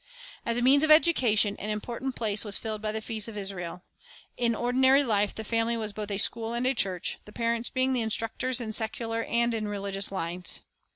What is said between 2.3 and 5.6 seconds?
was filled by the feasts of Israel. In ordinary life the